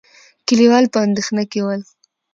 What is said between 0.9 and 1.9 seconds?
په اندېښنه کې ول.